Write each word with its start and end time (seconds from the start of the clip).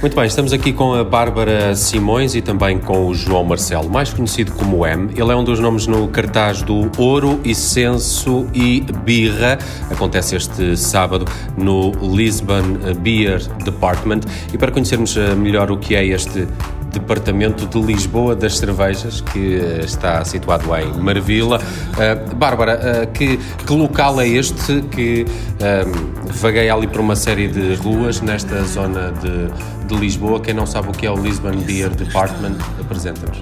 Muito 0.00 0.14
bem, 0.14 0.26
estamos 0.26 0.52
aqui 0.52 0.72
com 0.72 0.94
a 0.94 1.02
Bárbara 1.02 1.74
Simões 1.74 2.36
e 2.36 2.40
também 2.40 2.78
com 2.78 3.08
o 3.08 3.14
João 3.14 3.42
Marcelo, 3.42 3.90
mais 3.90 4.12
conhecido 4.12 4.52
como 4.52 4.86
M. 4.86 5.10
Ele 5.12 5.32
é 5.32 5.34
um 5.34 5.42
dos 5.42 5.58
nomes 5.58 5.88
no 5.88 6.06
cartaz 6.06 6.62
do 6.62 6.88
Ouro, 6.96 7.40
Essenso 7.44 8.46
e 8.54 8.80
Birra. 9.04 9.58
Acontece 9.90 10.36
este 10.36 10.76
sábado 10.76 11.24
no 11.56 11.90
Lisbon 12.14 12.78
Beer 13.00 13.40
Department. 13.64 14.20
E 14.52 14.56
para 14.56 14.70
conhecermos 14.70 15.16
eh, 15.16 15.34
melhor 15.34 15.68
o 15.72 15.76
que 15.76 15.96
é 15.96 16.06
este 16.06 16.46
Departamento 16.92 17.66
de 17.66 17.86
Lisboa 17.86 18.34
das 18.34 18.58
Cervejas, 18.58 19.20
que 19.20 19.56
eh, 19.56 19.80
está 19.84 20.24
situado 20.24 20.64
em 20.76 20.92
Marvila. 21.00 21.58
Uh, 21.58 22.34
Bárbara, 22.34 23.04
uh, 23.04 23.12
que, 23.12 23.36
que, 23.36 23.72
local 23.72 24.20
é 24.20 24.28
este 24.28 24.82
que 24.90 25.24
uh, 25.24 26.32
vagueia 26.32 26.74
ali 26.74 26.86
por 26.86 27.00
uma 27.00 27.16
série 27.16 27.48
de 27.48 27.74
ruas 27.74 28.20
nesta 28.20 28.62
zona 28.64 29.12
de, 29.12 29.86
de 29.86 30.00
Lisboa? 30.00 30.40
Quem 30.40 30.54
não 30.54 30.66
sabe 30.66 30.88
o 30.88 30.92
que 30.92 31.06
é 31.06 31.10
o 31.10 31.16
Lisbon 31.16 31.56
Beer 31.58 31.90
Department, 31.90 32.56
apresenta-nos. 32.80 33.38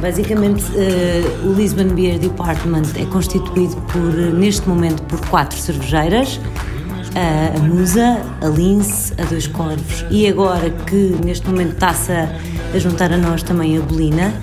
basicamente, 0.00 0.62
uh, 0.72 1.48
o 1.48 1.54
Lisbon 1.54 1.88
Beer 1.88 2.18
Department 2.18 2.84
é 3.00 3.06
constituído 3.06 3.76
por, 3.92 4.12
neste 4.12 4.68
momento 4.68 5.02
por 5.04 5.20
quatro 5.28 5.58
cervejeiras 5.58 6.38
a 7.16 7.58
Musa, 7.60 8.20
a 8.40 8.46
Lince, 8.46 9.14
a 9.18 9.24
Dois 9.24 9.46
Corvos 9.46 10.04
e 10.10 10.26
agora 10.26 10.70
que 10.70 11.16
neste 11.24 11.46
momento 11.46 11.74
está-se 11.74 12.10
a, 12.10 12.28
a, 12.74 12.78
juntar 12.78 13.12
a 13.12 13.16
nós 13.16 13.42
também 13.42 13.76
a 13.78 13.80
Bolina. 13.80 14.34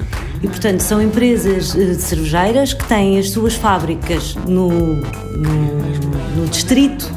E 0.41 0.47
portanto 0.47 0.79
são 0.79 1.01
empresas 1.01 1.75
eh, 1.75 1.93
cervejeiras 1.93 2.73
que 2.73 2.83
têm 2.85 3.19
as 3.19 3.29
suas 3.29 3.53
fábricas 3.53 4.35
no, 4.47 4.69
no, 4.95 6.35
no 6.35 6.47
distrito, 6.49 7.11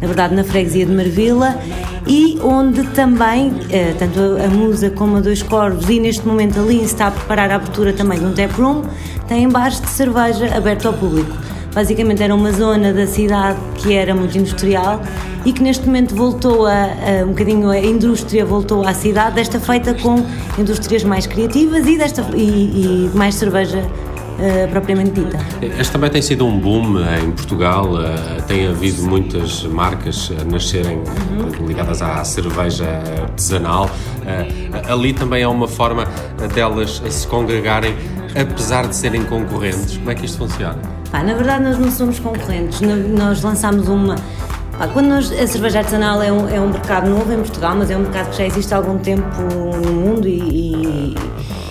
na 0.00 0.06
verdade 0.06 0.34
na 0.34 0.44
freguesia 0.44 0.86
de 0.86 0.92
Marvila, 0.92 1.58
e 2.06 2.38
onde 2.40 2.84
também, 2.90 3.52
eh, 3.70 3.94
tanto 3.98 4.20
a 4.42 4.48
Musa 4.48 4.90
como 4.90 5.16
a 5.16 5.20
Dois 5.20 5.42
Corvos 5.42 5.88
e 5.90 5.98
neste 5.98 6.26
momento 6.26 6.60
a 6.60 6.62
Lince 6.62 6.84
está 6.84 7.08
a 7.08 7.10
preparar 7.10 7.50
a 7.50 7.56
abertura 7.56 7.92
também 7.92 8.18
de 8.18 8.24
um 8.24 8.32
tap 8.32 8.52
room, 8.52 8.82
têm 9.26 9.48
bares 9.48 9.80
de 9.80 9.88
cerveja 9.88 10.56
aberto 10.56 10.86
ao 10.86 10.94
público. 10.94 11.47
Basicamente 11.78 12.20
era 12.20 12.34
uma 12.34 12.50
zona 12.50 12.92
da 12.92 13.06
cidade 13.06 13.56
que 13.76 13.94
era 13.94 14.12
muito 14.12 14.36
industrial 14.36 15.00
e 15.44 15.52
que 15.52 15.62
neste 15.62 15.86
momento 15.86 16.12
voltou 16.12 16.66
a, 16.66 16.72
a 16.72 17.24
um 17.24 17.28
bocadinho 17.28 17.70
a 17.70 17.78
indústria 17.78 18.44
voltou 18.44 18.84
à 18.84 18.92
cidade, 18.92 19.36
desta 19.36 19.60
feita 19.60 19.94
com 19.94 20.26
indústrias 20.58 21.04
mais 21.04 21.28
criativas 21.28 21.86
e, 21.86 21.96
desta, 21.96 22.28
e, 22.34 23.06
e 23.06 23.10
mais 23.14 23.36
cerveja 23.36 23.80
Uh, 24.38 24.70
propriamente 24.70 25.10
dita. 25.10 25.36
Este 25.60 25.90
também 25.90 26.08
tem 26.10 26.22
sido 26.22 26.46
um 26.46 26.60
boom 26.60 26.94
uh, 26.94 27.24
em 27.24 27.32
Portugal, 27.32 27.92
uh, 27.92 28.40
tem 28.46 28.68
havido 28.68 29.02
muitas 29.02 29.64
marcas 29.64 30.30
a 30.40 30.44
nascerem 30.44 30.98
uhum. 30.98 31.66
ligadas 31.66 32.00
à 32.00 32.22
cerveja 32.22 33.02
artesanal. 33.20 33.90
ali 34.88 35.12
também 35.12 35.42
é 35.42 35.48
uma 35.48 35.66
forma 35.66 36.04
delas 36.54 37.02
se 37.10 37.26
congregarem, 37.26 37.96
apesar 38.40 38.86
de 38.86 38.94
serem 38.94 39.24
concorrentes. 39.24 39.96
Como 39.96 40.08
é 40.12 40.14
que 40.14 40.24
isto 40.24 40.38
funciona? 40.38 40.97
Pá, 41.10 41.22
na 41.22 41.34
verdade, 41.34 41.64
nós 41.64 41.78
não 41.78 41.90
somos 41.90 42.18
concorrentes. 42.18 42.80
Nós 42.80 43.42
lançámos 43.42 43.88
uma. 43.88 44.16
Pá, 44.78 44.88
quando 44.88 45.06
nós, 45.08 45.32
a 45.32 45.46
cerveja 45.46 45.78
artesanal 45.78 46.22
é 46.22 46.30
um, 46.30 46.48
é 46.48 46.60
um 46.60 46.68
mercado 46.68 47.08
novo 47.08 47.32
em 47.32 47.38
Portugal, 47.38 47.74
mas 47.76 47.90
é 47.90 47.96
um 47.96 48.00
mercado 48.00 48.30
que 48.30 48.36
já 48.36 48.46
existe 48.46 48.72
há 48.74 48.76
algum 48.76 48.98
tempo 48.98 49.24
no 49.40 49.92
mundo 49.92 50.28
e, 50.28 51.14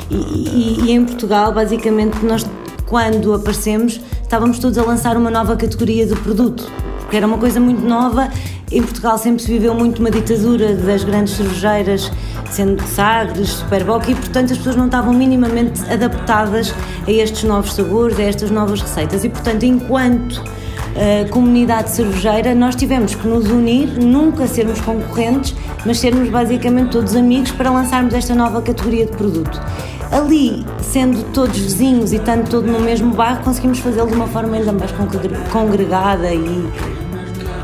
e, 0.09 0.15
e, 0.15 0.81
e 0.85 0.91
em 0.91 1.05
Portugal, 1.05 1.53
basicamente, 1.53 2.25
nós 2.25 2.45
quando 2.85 3.33
aparecemos 3.33 3.99
estávamos 4.23 4.59
todos 4.59 4.77
a 4.77 4.83
lançar 4.83 5.17
uma 5.17 5.29
nova 5.29 5.55
categoria 5.55 6.05
de 6.05 6.15
produto, 6.15 6.69
porque 6.99 7.15
era 7.17 7.27
uma 7.27 7.37
coisa 7.37 7.59
muito 7.59 7.81
nova. 7.85 8.29
Em 8.71 8.81
Portugal 8.81 9.17
sempre 9.17 9.41
se 9.41 9.47
viveu 9.47 9.73
muito 9.73 9.99
uma 9.99 10.11
ditadura 10.11 10.73
das 10.75 11.03
grandes 11.03 11.35
cervejeiras 11.35 12.11
sendo 12.51 12.81
Sagres, 12.87 13.49
Superboc, 13.49 14.09
e 14.09 14.15
portanto 14.15 14.51
as 14.51 14.57
pessoas 14.57 14.75
não 14.75 14.85
estavam 14.85 15.13
minimamente 15.13 15.81
adaptadas 15.91 16.73
a 17.05 17.11
estes 17.11 17.43
novos 17.43 17.73
sabores, 17.73 18.19
a 18.19 18.23
estas 18.23 18.51
novas 18.51 18.81
receitas. 18.81 19.23
E 19.23 19.29
portanto, 19.29 19.63
enquanto 19.63 20.37
uh, 20.37 21.29
comunidade 21.29 21.91
cervejeira, 21.91 22.55
nós 22.55 22.75
tivemos 22.75 23.15
que 23.15 23.27
nos 23.27 23.47
unir, 23.49 23.87
nunca 23.99 24.47
sermos 24.47 24.81
concorrentes, 24.81 25.55
mas 25.85 25.99
sermos 25.99 26.29
basicamente 26.29 26.91
todos 26.91 27.15
amigos 27.15 27.51
para 27.51 27.69
lançarmos 27.69 28.13
esta 28.13 28.33
nova 28.33 28.61
categoria 28.61 29.05
de 29.05 29.11
produto. 29.11 29.61
Ali, 30.11 30.65
sendo 30.81 31.21
todos 31.33 31.57
vizinhos 31.57 32.13
e 32.13 32.15
estando 32.15 32.49
todo 32.49 32.65
no 32.65 32.79
mesmo 32.79 33.13
bairro, 33.13 33.43
conseguimos 33.43 33.79
fazê-lo 33.79 34.07
de 34.07 34.13
uma 34.13 34.27
forma 34.27 34.55
ainda 34.55 34.71
mais 34.71 34.91
congregada 35.51 36.33
e 36.33 36.65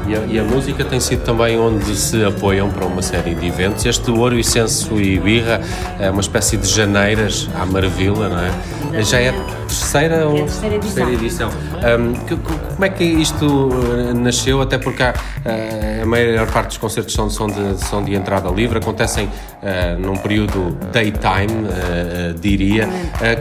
e 0.07 0.15
a, 0.15 0.19
e 0.25 0.39
a, 0.39 0.43
música 0.43 0.83
tem 0.83 0.99
sido 0.99 1.23
também 1.23 1.57
onde 1.57 1.95
se 1.95 2.23
apoiam 2.25 2.69
para 2.69 2.85
uma 2.85 3.01
série 3.01 3.35
de 3.35 3.47
eventos. 3.47 3.85
Este 3.85 4.11
Ouro, 4.11 4.37
Incenso 4.37 4.99
e 4.99 5.19
Birra 5.19 5.61
é 5.99 6.09
uma 6.09 6.21
espécie 6.21 6.57
de 6.57 6.67
janeiras 6.67 7.49
à 7.55 7.65
Maravilha, 7.65 8.29
não 8.29 8.39
é? 8.39 9.03
Já 9.03 9.19
é 9.19 9.29
a 9.29 9.33
terceira 9.67 10.15
é 10.15 10.23
a 10.23 10.45
terceira 10.45 10.75
edição? 10.75 11.05
Terceira 11.05 11.11
edição. 11.11 11.49
Um, 11.99 12.13
que, 12.25 12.35
como 12.35 12.85
é 12.85 12.89
que 12.89 13.03
isto 13.03 13.69
eh, 13.73 14.13
nasceu? 14.13 14.61
Até 14.61 14.77
porque 14.77 15.01
há, 15.01 15.11
uh, 15.13 16.03
a 16.03 16.05
maior 16.05 16.51
parte 16.51 16.67
dos 16.69 16.77
concertos 16.77 17.13
são, 17.13 17.29
são, 17.29 17.47
de, 17.47 17.77
são 17.83 18.03
de 18.03 18.13
entrada 18.13 18.49
livre, 18.49 18.77
acontecem 18.77 19.25
uh, 19.25 19.99
num 19.99 20.15
período 20.17 20.77
daytime, 20.91 21.67
uh, 21.67 22.39
diria. 22.39 22.87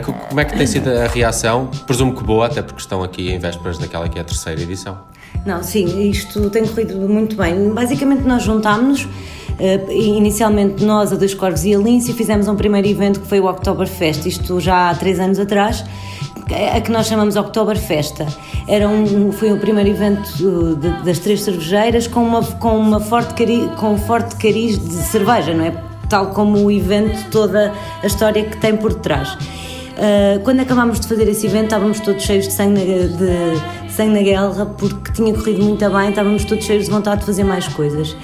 como 0.03 0.39
é 0.39 0.45
que 0.45 0.57
tem 0.57 0.65
sido 0.65 0.89
a 0.89 1.07
reação? 1.07 1.67
Presumo 1.85 2.15
que 2.15 2.23
boa, 2.23 2.47
até 2.47 2.61
porque 2.61 2.81
estão 2.81 3.03
aqui 3.03 3.31
em 3.31 3.39
vésperas 3.39 3.77
daquela 3.77 4.09
que 4.09 4.17
é 4.17 4.21
a 4.21 4.25
terceira 4.25 4.61
edição. 4.61 4.97
Não, 5.45 5.61
sim, 5.61 6.09
isto 6.09 6.49
tem 6.49 6.65
corrido 6.65 6.95
muito 7.07 7.35
bem. 7.35 7.69
Basicamente, 7.69 8.23
nós 8.23 8.43
juntámos-nos. 8.43 9.07
Uh, 9.53 9.91
inicialmente 9.91 10.83
nós, 10.83 11.13
a 11.13 11.15
Dois 11.15 11.33
Corvos 11.35 11.63
e 11.63 11.75
a 11.75 11.77
Lince, 11.77 12.11
fizemos 12.13 12.47
um 12.47 12.55
primeiro 12.55 12.87
evento 12.87 13.19
que 13.19 13.27
foi 13.27 13.39
o 13.39 13.45
Oktoberfest, 13.45 14.25
isto 14.25 14.59
já 14.59 14.89
há 14.89 14.95
três 14.95 15.19
anos 15.19 15.37
atrás, 15.37 15.85
a 16.75 16.81
que 16.81 16.91
nós 16.91 17.05
chamamos 17.05 17.35
Oktoberfesta. 17.35 18.25
Era 18.67 18.89
um, 18.89 19.31
foi 19.31 19.51
o 19.51 19.59
primeiro 19.59 19.89
evento 19.89 20.27
uh, 20.43 20.75
de, 20.75 21.03
das 21.03 21.19
três 21.19 21.41
cervejeiras 21.43 22.07
com, 22.07 22.23
uma, 22.23 22.43
com, 22.43 22.77
uma 22.77 22.99
forte 22.99 23.35
cari, 23.35 23.69
com 23.77 23.93
um 23.93 23.97
forte 23.97 24.35
cariz 24.37 24.79
de 24.79 24.95
cerveja, 25.03 25.53
não 25.53 25.65
é? 25.65 25.73
Tal 26.09 26.27
como 26.27 26.57
o 26.57 26.71
evento, 26.71 27.29
toda 27.29 27.73
a 28.01 28.07
história 28.07 28.43
que 28.43 28.57
tem 28.57 28.75
por 28.75 28.93
detrás. 28.93 29.33
Uh, 29.33 30.39
quando 30.43 30.61
acabámos 30.61 30.99
de 30.99 31.07
fazer 31.07 31.27
esse 31.27 31.45
evento, 31.45 31.65
estávamos 31.65 31.99
todos 31.99 32.23
cheios 32.23 32.47
de 32.47 32.53
sangue, 32.53 32.81
de 32.81 33.82
sangue 33.93 34.13
na 34.13 34.21
guerra, 34.21 34.65
porque 34.65 35.11
tinha 35.11 35.33
corrido 35.33 35.63
muito 35.63 35.89
bem, 35.89 36.09
estávamos 36.09 36.43
todos 36.45 36.65
cheios 36.65 36.85
de 36.85 36.91
vontade 36.91 37.21
de 37.21 37.25
fazer 37.25 37.43
mais 37.43 37.67
coisas. 37.67 38.15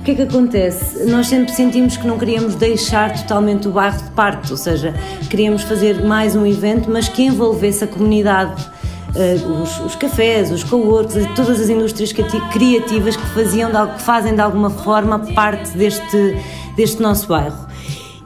O 0.00 0.04
que 0.04 0.12
é 0.12 0.14
que 0.14 0.22
acontece? 0.22 1.04
Nós 1.10 1.26
sempre 1.26 1.52
sentimos 1.52 1.96
que 1.96 2.06
não 2.06 2.16
queríamos 2.16 2.54
deixar 2.54 3.12
totalmente 3.12 3.66
o 3.66 3.72
bairro 3.72 4.00
de 4.00 4.10
parte, 4.10 4.52
ou 4.52 4.56
seja, 4.56 4.94
queríamos 5.28 5.62
fazer 5.62 6.04
mais 6.04 6.36
um 6.36 6.46
evento, 6.46 6.88
mas 6.88 7.08
que 7.08 7.24
envolvesse 7.24 7.84
a 7.84 7.86
comunidade 7.86 8.76
Uh, 9.16 9.62
os, 9.62 9.80
os, 9.80 9.94
cafés, 9.94 10.50
os 10.50 10.62
coworks, 10.62 11.14
todas 11.34 11.58
as 11.58 11.70
indústrias 11.70 12.12
criativas 12.52 13.16
que, 13.16 13.26
faziam 13.28 13.70
de, 13.70 13.94
que 13.94 14.02
fazem 14.02 14.34
de 14.34 14.42
alguma 14.42 14.68
forma 14.68 15.18
parte 15.18 15.70
deste, 15.70 16.36
deste 16.76 17.00
nosso 17.00 17.26
bairro. 17.26 17.66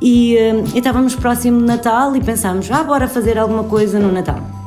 E, 0.00 0.37
uh, 0.37 0.65
e 0.75 0.78
estávamos 0.78 1.15
próximo 1.15 1.61
de 1.61 1.65
Natal 1.65 2.17
e 2.17 2.21
pensámos, 2.21 2.69
ah, 2.72 2.82
bora 2.82 3.06
fazer 3.06 3.38
alguma 3.38 3.62
coisa 3.62 4.00
no 4.00 4.11
Natal. 4.11 4.59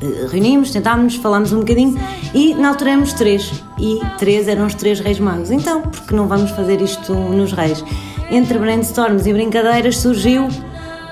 Eh, 0.00 0.26
reunimos, 0.30 0.70
tentámos, 0.70 1.16
falámos 1.16 1.52
um 1.52 1.60
bocadinho 1.60 1.98
e 2.34 2.54
na 2.54 2.68
altura 2.68 2.90
éramos 2.90 3.12
três 3.12 3.52
e 3.78 4.00
três 4.18 4.48
eram 4.48 4.66
os 4.66 4.74
três 4.74 5.00
reis 5.00 5.18
magos. 5.18 5.50
Então, 5.50 5.82
porque 5.82 6.14
não 6.14 6.26
vamos 6.26 6.50
fazer 6.52 6.80
isto 6.80 7.12
nos 7.14 7.52
reis? 7.52 7.84
Entre 8.30 8.58
brainstorms 8.58 9.26
e 9.26 9.32
brincadeiras 9.32 9.98
surgiu 9.98 10.48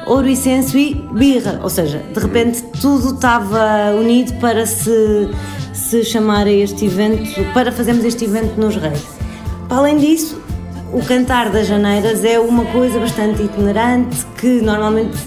ouro, 0.07 0.29
incenso 0.29 0.79
e 0.79 0.95
birra, 1.13 1.61
ou 1.63 1.69
seja, 1.69 1.99
de 1.99 2.21
repente 2.21 2.63
tudo 2.81 3.15
estava 3.15 3.93
unido 3.99 4.33
para 4.39 4.65
se, 4.65 5.29
se 5.73 6.05
chamar 6.05 6.47
a 6.47 6.53
este 6.53 6.87
evento, 6.87 7.29
para 7.53 7.73
fazermos 7.73 8.05
este 8.05 8.25
evento 8.25 8.59
nos 8.61 8.77
reis. 8.77 9.05
Para 9.69 9.79
além 9.79 9.97
disso, 9.97 10.41
o 10.93 11.05
cantar 11.05 11.51
das 11.51 11.67
janeiras 11.67 12.25
é 12.25 12.39
uma 12.39 12.65
coisa 12.67 13.01
bastante 13.01 13.43
itinerante 13.43 14.25
que 14.39 14.61
normalmente 14.61 15.19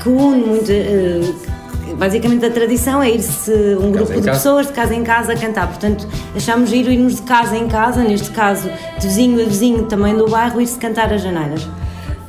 que 0.00 0.08
une 0.08 0.46
muito, 0.46 0.70
uh, 0.70 1.55
basicamente 1.94 2.44
a 2.44 2.50
tradição 2.50 3.02
é 3.02 3.10
ir-se 3.10 3.52
um 3.80 3.90
grupo 3.92 4.12
de 4.12 4.20
casa. 4.20 4.30
pessoas 4.32 4.66
de 4.66 4.72
casa 4.72 4.94
em 4.94 5.02
casa 5.02 5.32
a 5.32 5.36
cantar. 5.36 5.68
Portanto, 5.68 6.06
achamos 6.34 6.72
ir 6.72 6.88
irmos 6.88 7.16
de 7.16 7.22
casa 7.22 7.56
em 7.56 7.68
casa, 7.68 8.02
neste 8.02 8.30
caso 8.30 8.68
de 8.98 9.06
vizinho 9.06 9.40
a 9.40 9.44
vizinho 9.44 9.84
também 9.84 10.16
do 10.16 10.28
bairro, 10.28 10.60
ir-se 10.60 10.78
cantar 10.78 11.12
as 11.12 11.22
janeiras. 11.22 11.66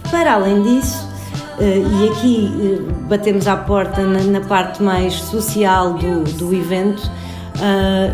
Para 0.10 0.34
além 0.34 0.62
disso, 0.64 1.08
eh, 1.60 1.82
e 2.02 2.10
aqui 2.10 2.54
eh, 2.62 2.92
batemos 3.10 3.48
à 3.48 3.58
porta 3.58 4.02
na, 4.02 4.42
parte 4.42 4.82
mais 4.82 5.14
social 5.16 5.94
do, 5.94 6.24
do 6.38 6.54
evento, 6.54 7.10
eh, 7.62 8.12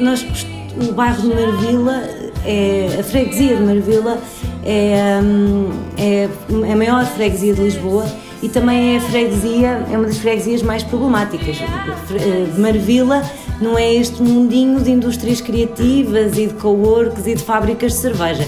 nós, 0.00 0.24
o 0.88 0.92
bairro 0.92 1.22
de 1.22 1.28
Marvila, 1.28 2.02
é, 2.44 2.98
a 3.00 3.02
freguesia 3.02 3.56
de 3.56 3.62
Marvila, 3.62 4.18
é, 4.64 5.18
hum, 5.22 5.70
é, 5.96 6.28
é 6.68 6.72
a 6.72 6.76
maior 6.76 7.04
freguesia 7.04 7.54
de 7.54 7.62
Lisboa 7.62 8.06
e 8.46 8.48
também 8.48 8.94
é 8.94 8.98
a 8.98 9.00
freguesia, 9.00 9.86
é 9.90 9.96
uma 9.96 10.06
das 10.06 10.18
freguesias 10.18 10.62
mais 10.62 10.84
problemáticas. 10.84 11.58
Marvila 12.56 13.20
não 13.60 13.76
é 13.76 13.92
este 13.92 14.22
mundinho 14.22 14.80
de 14.80 14.92
indústrias 14.92 15.40
criativas 15.40 16.38
e 16.38 16.46
de 16.46 16.54
coworks 16.54 17.26
e 17.26 17.34
de 17.34 17.42
fábricas 17.42 17.94
de 17.94 17.98
cerveja. 17.98 18.46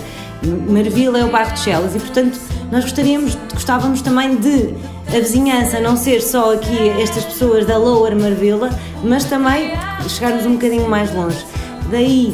Marvila 0.68 1.18
é 1.18 1.24
o 1.24 1.30
bairro 1.30 1.52
de 1.52 1.58
Chelas 1.58 1.96
e, 1.96 1.98
portanto, 1.98 2.38
nós 2.70 2.84
gostaríamos, 2.84 3.36
gostávamos 3.52 4.00
também 4.00 4.36
de 4.36 4.72
a 5.08 5.18
vizinhança 5.18 5.80
não 5.80 5.96
ser 5.96 6.22
só 6.22 6.54
aqui 6.54 6.90
estas 7.00 7.24
pessoas 7.24 7.66
da 7.66 7.76
Lower 7.76 8.14
Marvila, 8.14 8.70
mas 9.02 9.24
também 9.24 9.72
chegarmos 10.08 10.46
um 10.46 10.52
bocadinho 10.52 10.88
mais 10.88 11.12
longe. 11.12 11.44
Daí 11.90 12.32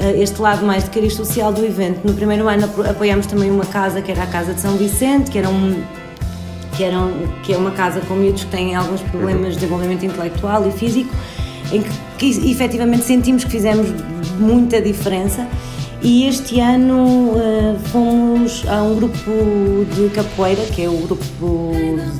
eh, 0.00 0.20
este 0.20 0.42
lado 0.42 0.66
mais 0.66 0.82
de 0.82 0.90
cariz 0.90 1.14
social 1.14 1.52
do 1.52 1.64
evento. 1.64 2.00
No 2.04 2.12
primeiro 2.12 2.48
ano 2.48 2.68
apoiámos 2.90 3.26
também 3.26 3.52
uma 3.52 3.66
casa 3.66 4.02
que 4.02 4.10
era 4.10 4.24
a 4.24 4.26
Casa 4.26 4.52
de 4.52 4.60
São 4.60 4.76
Vicente, 4.76 5.30
que 5.30 5.38
era 5.38 5.48
um 5.48 5.80
que, 6.76 6.84
eram, 6.84 7.12
que 7.42 7.52
é 7.52 7.56
uma 7.56 7.70
casa 7.70 8.00
com 8.02 8.14
miúdos 8.14 8.44
que 8.44 8.50
têm 8.50 8.74
alguns 8.74 9.00
problemas 9.02 9.54
de 9.54 9.60
desenvolvimento 9.60 10.04
intelectual 10.04 10.66
e 10.68 10.72
físico, 10.72 11.10
em 11.72 11.82
que, 11.82 11.90
que 12.18 12.50
efetivamente 12.50 13.04
sentimos 13.04 13.44
que 13.44 13.50
fizemos 13.50 13.88
muita 14.38 14.80
diferença. 14.80 15.46
E 16.02 16.28
este 16.28 16.60
ano 16.60 17.30
uh, 17.30 17.78
fomos 17.86 18.62
a 18.68 18.82
um 18.82 18.94
grupo 18.94 19.86
de 19.94 20.10
capoeira, 20.10 20.62
que 20.64 20.82
é 20.82 20.88
o 20.88 20.98
grupo 20.98 21.72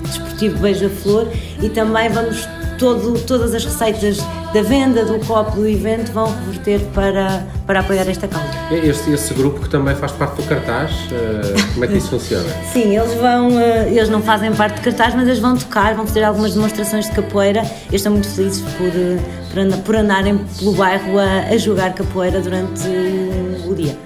desportivo 0.03 0.59
Beija-Flor, 0.59 1.29
e 1.63 1.69
também 1.69 2.09
vamos 2.09 2.49
todo, 2.79 3.19
todas 3.27 3.55
as 3.55 3.65
receitas 3.65 4.19
da 4.53 4.63
venda 4.63 5.05
do 5.05 5.19
copo 5.27 5.57
do 5.57 5.69
evento 5.69 6.13
vão 6.13 6.27
reverter 6.27 6.81
para, 6.95 7.45
para 7.67 7.81
apoiar 7.81 8.09
esta 8.09 8.29
causa. 8.29 8.49
Este, 8.71 9.11
esse 9.11 9.35
grupo 9.35 9.61
que 9.61 9.69
também 9.69 9.95
faz 9.97 10.13
parte 10.13 10.41
do 10.41 10.49
cartaz, 10.49 10.93
uh, 10.93 11.73
como 11.75 11.85
é 11.85 11.89
que 11.89 11.97
isso 11.97 12.11
funciona? 12.11 12.49
Sim, 12.73 12.97
eles 12.97 13.15
vão, 13.15 13.49
uh, 13.49 13.89
eles 13.89 14.09
não 14.09 14.23
fazem 14.23 14.53
parte 14.53 14.77
do 14.77 14.83
cartaz, 14.83 15.15
mas 15.15 15.27
eles 15.27 15.41
vão 15.41 15.57
tocar, 15.57 15.95
vão 15.95 16.07
fazer 16.07 16.23
algumas 16.23 16.55
demonstrações 16.55 17.07
de 17.07 17.13
capoeira. 17.13 17.65
Estão 17.93 18.13
muito 18.13 18.29
felizes 18.29 18.61
por, 18.63 18.91
por, 19.53 19.79
por 19.79 19.97
andarem 19.97 20.39
pelo 20.59 20.73
bairro 20.73 21.19
a, 21.19 21.53
a 21.53 21.57
jogar 21.57 21.93
capoeira 21.93 22.41
durante 22.41 22.83
o 23.67 23.75
dia. 23.75 23.97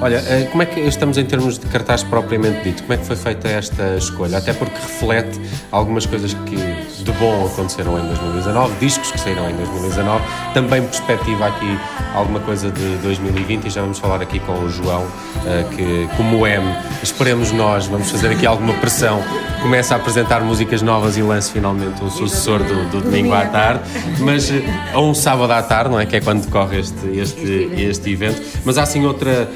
Olha, 0.00 0.16
eh, 0.16 0.48
como 0.50 0.64
é 0.64 0.66
que 0.66 0.80
estamos 0.80 1.16
em 1.16 1.24
termos 1.24 1.60
de 1.60 1.66
cartaz 1.66 2.02
propriamente 2.02 2.64
dito? 2.64 2.82
Como 2.82 2.92
é 2.92 2.96
que 2.96 3.06
foi 3.06 3.14
feita 3.14 3.46
esta 3.46 3.96
escolha? 3.96 4.38
Até 4.38 4.52
porque 4.52 4.74
reflete 4.74 5.40
algumas 5.70 6.06
coisas 6.06 6.34
que 6.34 6.56
de 7.02 7.12
bom 7.12 7.46
aconteceram 7.46 7.98
em 7.98 8.06
2019, 8.06 8.74
discos 8.78 9.10
que 9.10 9.18
saíram 9.18 9.48
em 9.50 9.54
2019, 9.56 10.24
também 10.54 10.82
perspectiva 10.82 11.46
aqui 11.46 11.78
alguma 12.14 12.40
coisa 12.40 12.70
de 12.70 12.96
2020 12.96 13.66
e 13.66 13.70
já 13.70 13.80
vamos 13.80 13.98
falar 13.98 14.22
aqui 14.22 14.38
com 14.38 14.52
o 14.52 14.68
João, 14.68 15.06
eh, 15.46 15.64
que 15.74 16.08
como 16.16 16.46
M, 16.46 16.64
esperemos 17.02 17.52
nós, 17.52 17.86
vamos 17.86 18.10
fazer 18.10 18.28
aqui 18.28 18.46
alguma 18.46 18.74
pressão, 18.74 19.22
começa 19.60 19.94
a 19.94 19.96
apresentar 19.96 20.40
músicas 20.42 20.82
novas 20.82 21.16
e 21.16 21.22
lance 21.22 21.50
finalmente 21.50 22.02
o 22.02 22.10
sucessor 22.10 22.62
do, 22.62 22.88
do 22.90 23.00
domingo 23.00 23.32
à 23.32 23.46
tarde, 23.46 23.82
mas 24.20 24.50
eh, 24.50 24.62
a 24.92 25.00
um 25.00 25.14
sábado 25.14 25.52
à 25.52 25.62
tarde, 25.62 25.90
não 25.90 26.00
é? 26.00 26.06
Que 26.06 26.16
é 26.16 26.20
quando 26.20 26.44
decorre 26.44 26.78
este, 26.78 27.06
este, 27.18 27.70
este 27.76 28.10
evento, 28.10 28.40
mas 28.64 28.78
há 28.78 28.86
sim 28.86 29.04
outra 29.04 29.48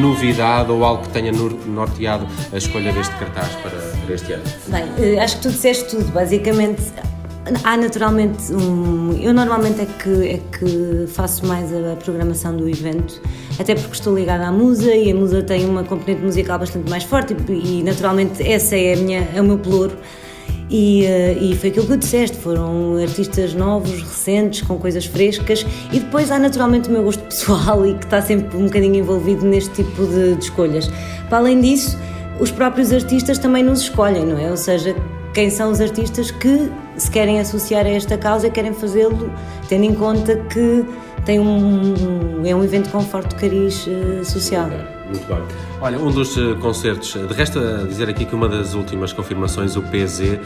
novidade 0.00 0.70
ou 0.70 0.84
algo 0.84 1.02
que 1.02 1.10
tenha 1.10 1.32
norteado 1.32 2.26
a 2.52 2.56
escolha 2.56 2.92
deste 2.92 3.14
cartaz 3.16 3.48
para, 3.62 3.87
para 4.08 4.14
este 4.14 4.32
ano? 4.32 4.42
Bem, 4.68 4.84
eh, 4.98 5.20
acho 5.20 5.36
que 5.36 5.42
tu 5.42 5.50
disseste 5.50 5.90
tudo. 5.90 6.10
Basicamente, 6.12 6.82
há 7.62 7.76
naturalmente 7.76 8.52
um, 8.52 9.12
eu 9.20 9.34
normalmente 9.34 9.82
é 9.82 9.86
que 9.86 10.28
é 10.28 10.40
que 10.58 11.06
faço 11.08 11.46
mais 11.46 11.70
a, 11.72 11.94
programação 11.96 12.56
do 12.56 12.68
evento 12.68 13.20
até 13.58 13.74
porque 13.74 13.94
estou 13.94 14.14
ligada 14.14 14.46
à 14.46 14.52
musa 14.52 14.94
e 14.94 15.10
a 15.10 15.14
musa 15.14 15.42
tem 15.42 15.64
uma 15.64 15.82
componente 15.82 16.22
musical 16.22 16.58
bastante 16.58 16.88
mais 16.90 17.04
forte 17.04 17.34
e, 17.48 17.80
e 17.80 17.82
naturalmente 17.82 18.46
essa 18.46 18.76
é 18.76 18.94
a 18.94 18.96
minha 18.96 19.28
é 19.34 19.40
o 19.40 19.44
meu 19.44 19.58
pelouro 19.58 19.96
e, 20.70 21.04
uh, 21.04 21.44
e 21.44 21.56
foi 21.56 21.70
aquilo 21.70 21.86
que 21.86 21.92
tu 21.92 21.96
disseste, 21.96 22.36
foram 22.36 22.96
artistas 22.96 23.54
novos, 23.54 24.02
recentes, 24.02 24.60
com 24.60 24.78
coisas 24.78 25.06
frescas 25.06 25.64
e 25.90 25.98
depois 25.98 26.30
há 26.30 26.38
naturalmente 26.38 26.90
o 26.90 26.92
meu 26.92 27.02
gosto 27.02 27.22
pessoal 27.24 27.84
e 27.88 27.94
que 27.94 28.04
está 28.04 28.20
sempre 28.20 28.54
um 28.56 28.64
bocadinho 28.64 28.96
envolvido 28.96 29.46
neste 29.46 29.82
tipo 29.82 30.06
de, 30.06 30.34
de 30.34 30.44
escolhas. 30.44 30.90
Para 31.30 31.38
além 31.38 31.60
disso, 31.60 31.96
os 32.40 32.50
próprios 32.50 32.92
artistas 32.92 33.38
também 33.38 33.62
nos 33.62 33.80
escolhem, 33.80 34.24
não 34.24 34.38
é? 34.38 34.50
Ou 34.50 34.56
seja, 34.56 34.94
quem 35.34 35.50
são 35.50 35.70
os 35.70 35.80
artistas 35.80 36.30
que 36.30 36.70
se 36.96 37.10
querem 37.10 37.40
associar 37.40 37.86
a 37.86 37.90
esta 37.90 38.16
causa 38.16 38.48
e 38.48 38.50
querem 38.50 38.72
fazê-lo 38.72 39.30
tendo 39.68 39.84
em 39.84 39.94
conta 39.94 40.36
que 40.36 40.84
tem 41.24 41.38
um, 41.38 42.44
é 42.44 42.54
um 42.54 42.64
evento 42.64 42.90
com 42.90 43.00
forte 43.00 43.34
cariz 43.34 43.86
uh, 43.86 44.24
social. 44.24 44.68
Muito 45.06 45.26
bem. 45.26 45.67
Olha, 45.80 45.96
um 45.96 46.10
dos 46.10 46.36
uh, 46.36 46.56
concertos, 46.56 47.12
de 47.12 47.32
resto 47.32 47.60
a 47.60 47.86
dizer 47.86 48.08
aqui 48.08 48.24
que 48.24 48.34
uma 48.34 48.48
das 48.48 48.74
últimas 48.74 49.12
confirmações, 49.12 49.76
o 49.76 49.82
PZ, 49.82 50.20
eh, 50.20 50.38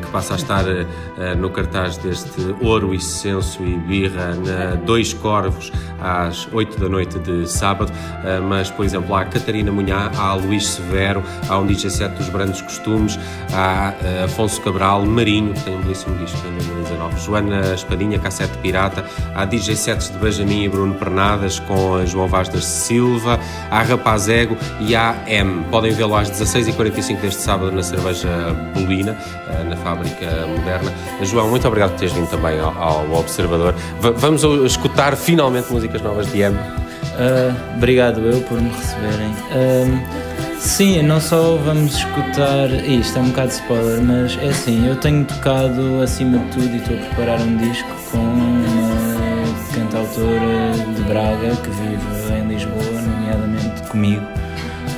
que 0.00 0.10
passa 0.10 0.34
a 0.34 0.36
estar 0.36 0.64
no 1.38 1.50
cartaz 1.50 1.96
deste 1.96 2.54
Ouro, 2.60 2.92
Excenso 2.92 3.62
e 3.64 3.76
Birra, 3.76 4.34
na 4.34 4.74
Dois 4.74 5.12
Corvos, 5.12 5.70
às 6.00 6.48
8 6.52 6.80
da 6.80 6.88
noite 6.88 7.18
de 7.20 7.48
sábado, 7.48 7.92
mas, 8.48 8.70
por 8.70 8.84
exemplo, 8.84 9.14
há 9.14 9.24
Catarina 9.24 9.70
Munhá, 9.70 10.10
há 10.16 10.34
Luís 10.34 10.66
Severo, 10.66 11.22
há 11.48 11.58
um 11.58 11.66
DJ 11.66 11.90
set 11.90 12.12
dos 12.14 12.28
Brandos 12.28 12.60
Costumes, 12.60 13.18
há 13.52 13.94
Afonso 14.24 14.60
Cabral, 14.62 15.04
Marinho, 15.06 15.54
que 15.54 15.60
tem 15.60 15.76
um 15.76 15.80
belíssimo 15.82 16.16
disco 16.16 16.38
em 16.46 16.52
2019, 16.54 17.20
Joana 17.20 17.74
Espadinha, 17.74 18.18
Cassete 18.18 18.56
Pirata, 18.58 19.04
há 19.34 19.44
DJ 19.44 19.76
sets 19.76 20.10
de 20.10 20.18
Benjamin 20.18 20.64
e 20.64 20.68
Bruno 20.68 20.94
Pernadas, 20.94 21.60
com 21.60 22.04
João 22.06 22.26
Vaz 22.26 22.48
da 22.48 22.60
Silva, 22.60 23.38
há 23.70 23.82
Rapaz 23.82 24.28
Ego 24.28 24.56
e 24.80 24.94
a 24.96 25.16
M. 25.26 25.64
Podem 25.70 25.92
vê-lo 25.92 26.14
às 26.14 26.30
16h45 26.30 27.20
deste 27.20 27.42
sábado 27.42 27.72
na 27.72 27.82
Cerveja 27.82 28.28
Bolina, 28.74 29.16
eh, 29.48 29.64
na 29.64 29.76
fábrica 29.76 30.46
moderna. 30.46 30.92
João, 31.22 31.48
muito 31.48 31.66
obrigado 31.66 31.90
por 31.90 31.98
teres 31.98 32.14
vindo 32.14 32.28
também 32.28 32.58
ao, 32.58 32.76
ao 32.76 33.12
Observador. 33.12 33.74
V 34.00 34.10
vamos 34.12 34.42
escutar 34.42 35.16
finalmente 35.16 35.72
músicas 35.72 36.02
novas 36.02 36.30
de 36.30 36.40
M. 36.40 36.56
Uh, 36.56 37.76
obrigado 37.76 38.20
eu 38.20 38.40
por 38.42 38.60
me 38.60 38.70
receberem. 38.70 39.28
Uh, 39.28 40.58
sim, 40.58 41.02
não 41.02 41.20
só 41.20 41.56
vamos 41.56 41.96
escutar. 41.96 42.70
Isto 42.70 43.18
é 43.18 43.22
um 43.22 43.28
bocado 43.28 43.50
spoiler, 43.50 44.02
mas 44.02 44.38
é 44.38 44.48
assim, 44.48 44.86
eu 44.88 44.96
tenho 44.96 45.24
tocado 45.24 46.00
acima 46.02 46.38
de 46.38 46.50
tudo 46.52 46.74
e 46.74 46.76
estou 46.78 46.96
a 46.96 47.00
preparar 47.00 47.40
um 47.40 47.56
disco 47.58 47.88
com 48.10 48.18
uma 48.18 49.42
cantautora 49.74 50.72
de 50.94 51.02
Braga 51.02 51.56
que 51.56 51.70
vive 51.70 52.34
em 52.34 52.48
Lisboa, 52.48 53.02
nomeadamente 53.02 53.82
comigo 53.88 54.41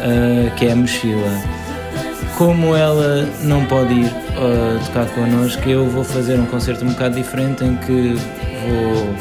uh, 0.04 0.54
que 0.56 0.66
é 0.66 0.72
a 0.72 0.76
mochila. 0.76 1.42
Como 2.36 2.76
ela 2.76 3.28
não 3.42 3.64
pode 3.66 3.94
ir 3.94 4.06
uh, 4.06 4.84
tocar 4.86 5.06
connosco, 5.06 5.68
eu 5.68 5.86
vou 5.88 6.04
fazer 6.04 6.38
um 6.38 6.46
concerto 6.46 6.84
um 6.84 6.88
bocado 6.88 7.14
diferente 7.14 7.64
em 7.64 7.76
que 7.76 8.14
vou 8.14 9.14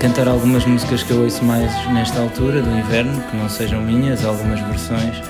cantar 0.00 0.28
algumas 0.28 0.64
músicas 0.64 1.02
que 1.02 1.10
eu 1.10 1.22
ouço 1.22 1.44
mais 1.44 1.70
nesta 1.92 2.20
altura 2.20 2.62
do 2.62 2.70
inverno, 2.70 3.20
que 3.30 3.36
não 3.36 3.48
sejam 3.48 3.80
minhas, 3.80 4.24
algumas 4.24 4.60
versões 4.60 5.22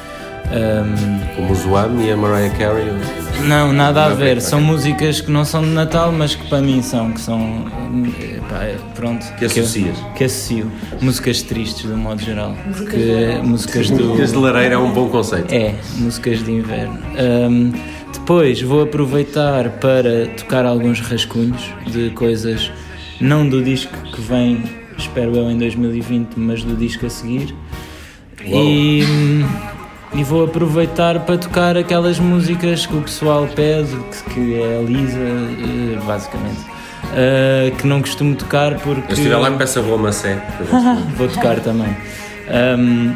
um, 0.51 1.35
Como 1.37 1.53
o 1.53 1.55
Zoam 1.55 2.01
e 2.01 2.11
a 2.11 2.17
Mariah 2.17 2.55
Carey? 2.57 2.87
Não, 3.47 3.73
nada 3.73 4.07
a 4.07 4.09
ver. 4.11 4.41
São 4.41 4.61
músicas 4.61 5.21
que 5.21 5.31
não 5.31 5.45
são 5.45 5.63
de 5.63 5.71
Natal, 5.71 6.13
mas 6.13 6.35
que 6.35 6.47
para 6.49 6.61
mim 6.61 6.83
são, 6.83 7.13
que 7.13 7.21
são. 7.21 7.65
Pá, 8.49 8.65
é, 8.65 8.77
pronto. 8.95 9.27
Que 9.35 9.45
associas? 9.45 9.99
Que, 9.99 10.13
que 10.15 10.25
associo. 10.25 10.71
Músicas 11.01 11.43
tristes, 11.43 11.87
de 11.87 11.93
um 11.93 11.99
modo 11.99 12.23
geral. 12.23 12.57
Porque 12.77 13.41
músicas 13.43 13.91
do. 13.91 14.05
Músicas 14.05 14.33
de 14.33 14.39
lareira 14.39 14.75
é 14.75 14.79
um 14.79 14.93
bom 14.93 15.09
conceito. 15.09 15.53
É, 15.53 15.75
músicas 15.99 16.45
de 16.45 16.53
inverno. 16.53 16.99
Um, 17.19 17.73
depois 18.13 18.61
vou 18.63 18.83
aproveitar 18.83 19.71
para 19.79 20.27
tocar 20.37 20.65
alguns 20.65 21.01
rascunhos 21.01 21.71
de 21.87 22.11
coisas, 22.11 22.73
não 23.21 23.49
do 23.49 23.63
disco 23.63 23.97
que 24.13 24.21
vem, 24.21 24.65
espero 24.97 25.37
eu, 25.37 25.51
em 25.51 25.59
2020, 25.59 26.35
mas 26.37 26.65
do 26.65 26.75
disco 26.75 27.07
a 27.07 27.11
seguir. 27.11 27.55
Uou. 28.45 28.65
E 28.65 29.03
e 30.15 30.23
vou 30.23 30.45
aproveitar 30.45 31.21
para 31.21 31.37
tocar 31.37 31.77
aquelas 31.77 32.19
músicas 32.19 32.87
que 32.87 32.97
o 32.97 33.03
pessoal 33.03 33.47
pede, 33.55 33.97
que, 34.33 34.55
é 34.55 34.79
a 34.79 34.83
Lisa, 34.83 35.19
eh, 35.19 35.99
basicamente. 36.07 36.77
Uh, 37.07 37.75
que 37.77 37.87
não 37.87 38.01
costumo 38.01 38.35
tocar 38.35 38.81
porque. 38.81 39.13
Eu 39.13 39.17
estiver 39.17 39.37
lá, 39.37 39.49
me 39.49 39.57
peço 39.57 39.79
a 39.79 39.83
Roma 39.83 40.11
Sé. 40.11 40.43
vou 41.17 41.29
tocar 41.29 41.61
também. 41.61 41.97
Um, 42.79 43.15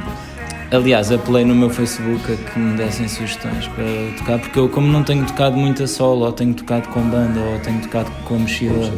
aliás, 0.70 1.10
apelei 1.10 1.44
no 1.44 1.54
meu 1.54 1.70
Facebook 1.70 2.32
a 2.32 2.36
que 2.36 2.58
me 2.58 2.76
dessem 2.76 3.08
sugestões 3.08 3.66
para 3.68 3.84
tocar, 4.18 4.38
porque 4.38 4.58
eu, 4.58 4.68
como 4.68 4.86
não 4.86 5.02
tenho 5.02 5.26
tocado 5.26 5.56
muito 5.56 5.82
a 5.82 5.88
solo, 5.88 6.24
ou 6.24 6.32
tenho 6.32 6.54
tocado 6.54 6.88
com 6.88 7.00
banda, 7.02 7.40
ou 7.40 7.58
tenho 7.58 7.80
tocado 7.80 8.10
com 8.24 8.38
mochila, 8.38 8.92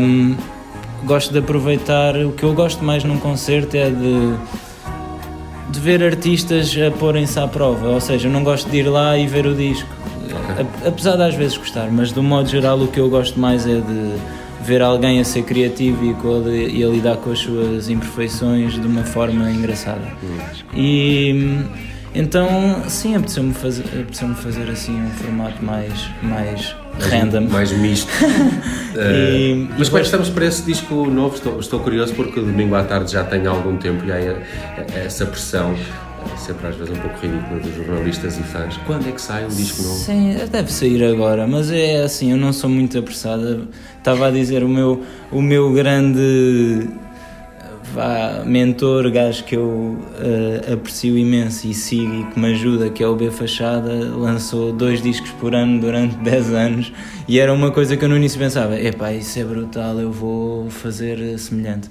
um, 0.00 0.36
gosto 1.04 1.32
de 1.32 1.38
aproveitar. 1.38 2.16
O 2.16 2.32
que 2.32 2.42
eu 2.42 2.52
gosto 2.54 2.84
mais 2.84 3.04
num 3.04 3.18
concerto 3.18 3.76
é 3.76 3.88
de 3.88 4.34
de 5.76 5.82
ver 5.82 6.02
artistas 6.02 6.74
a 6.76 6.90
porem-se 6.90 7.38
à 7.38 7.46
prova, 7.46 7.88
ou 7.88 8.00
seja, 8.00 8.28
eu 8.28 8.32
não 8.32 8.42
gosto 8.42 8.68
de 8.68 8.78
ir 8.78 8.88
lá 8.88 9.16
e 9.16 9.26
ver 9.26 9.46
o 9.46 9.54
disco, 9.54 9.88
apesar 10.86 11.16
de 11.16 11.22
às 11.22 11.34
vezes 11.34 11.56
gostar, 11.56 11.90
mas 11.90 12.12
do 12.12 12.22
modo 12.22 12.48
geral 12.48 12.78
o 12.80 12.88
que 12.88 12.98
eu 12.98 13.08
gosto 13.08 13.38
mais 13.38 13.66
é 13.66 13.80
de 13.80 14.14
ver 14.62 14.82
alguém 14.82 15.20
a 15.20 15.24
ser 15.24 15.42
criativo 15.42 16.04
e, 16.04 16.10
a, 16.10 16.68
e 16.68 16.84
a 16.84 16.88
lidar 16.88 17.16
com 17.18 17.30
as 17.30 17.38
suas 17.38 17.88
imperfeições 17.88 18.74
de 18.74 18.86
uma 18.86 19.04
forma 19.04 19.50
engraçada. 19.50 20.12
E 20.74 21.64
então, 22.14 22.48
sim, 22.88 23.14
apeteceu-me 23.14 23.52
fazer, 23.52 23.84
apeteceu 23.84 24.28
fazer 24.34 24.70
assim 24.70 24.98
um 24.98 25.10
formato 25.10 25.62
mais, 25.62 26.08
mais 26.22 26.74
random. 27.00 27.48
Mais 27.50 27.72
misto. 27.72 28.10
uh, 28.10 29.68
mas 29.78 29.88
como 29.88 30.02
estamos 30.02 30.30
para 30.30 30.46
esse 30.46 30.62
disco 30.62 31.06
novo? 31.06 31.34
Estou, 31.36 31.60
estou 31.60 31.80
curioso 31.80 32.14
porque 32.14 32.40
domingo 32.40 32.74
à 32.74 32.84
tarde 32.84 33.12
já 33.12 33.24
tem 33.24 33.46
algum 33.46 33.76
tempo 33.76 34.04
e 34.04 34.12
há 34.12 34.36
essa 34.94 35.26
pressão 35.26 35.74
sempre 36.36 36.66
às 36.66 36.76
vezes 36.76 36.92
um 36.92 37.00
pouco 37.00 37.18
ridícula 37.20 37.60
dos 37.60 37.74
jornalistas 37.74 38.38
e 38.38 38.42
fãs. 38.42 38.76
Quando 38.86 39.08
é 39.08 39.12
que 39.12 39.20
sai 39.20 39.44
um 39.44 39.48
disco 39.48 39.82
novo? 39.82 39.94
Sim, 39.94 40.36
deve 40.50 40.72
sair 40.72 41.04
agora, 41.04 41.46
mas 41.46 41.70
é 41.70 42.02
assim, 42.02 42.32
eu 42.32 42.36
não 42.36 42.52
sou 42.52 42.68
muito 42.68 42.98
apressada. 42.98 43.60
Estava 43.98 44.28
a 44.28 44.30
dizer, 44.30 44.62
o 44.62 44.68
meu, 44.68 45.02
o 45.30 45.40
meu 45.40 45.72
grande 45.72 46.88
vá, 47.94 48.42
mentor, 48.44 49.10
gajo 49.10 49.44
que 49.44 49.56
eu 49.56 49.64
uh, 49.66 50.72
aprecio 50.74 51.16
imenso 51.16 51.66
e 51.66 51.74
sigo 51.74 52.14
e 52.14 52.24
que 52.24 52.38
me 52.38 52.52
ajuda, 52.52 52.90
que 52.90 53.02
é 53.02 53.08
o 53.08 53.14
B 53.14 53.30
Fachada, 53.30 53.92
lançou 54.14 54.72
dois 54.72 55.02
discos 55.02 55.30
por 55.32 55.54
ano 55.54 55.80
durante 55.80 56.16
10 56.22 56.52
anos 56.52 56.92
e 57.28 57.38
era 57.38 57.52
uma 57.52 57.70
coisa 57.70 57.96
que 57.96 58.04
eu 58.04 58.08
no 58.08 58.16
início 58.16 58.38
pensava: 58.38 58.78
epá, 58.80 59.12
isso 59.12 59.38
é 59.38 59.44
brutal, 59.44 59.98
eu 59.98 60.12
vou 60.12 60.70
fazer 60.70 61.38
semelhante. 61.38 61.88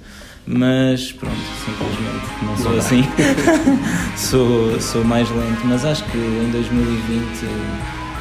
Mas 0.48 1.10
pronto, 1.10 1.36
simplesmente 1.64 2.44
não 2.44 2.56
sou 2.56 2.78
assim, 2.78 3.02
sou, 4.16 4.80
sou 4.80 5.04
mais 5.04 5.28
lento, 5.28 5.62
mas 5.64 5.84
acho 5.84 6.04
que 6.04 6.16
em 6.16 6.50
2020 6.52 7.26